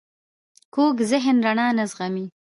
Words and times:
کوږ 0.73 0.95
ذهن 1.11 1.35
رڼا 1.45 1.67
نه 1.77 1.83
زغمي 1.91 2.25